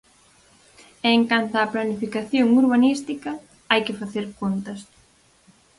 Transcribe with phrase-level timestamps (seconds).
[1.05, 3.31] E en canto á planificación urbanística,
[3.69, 4.79] "hai que facer contas".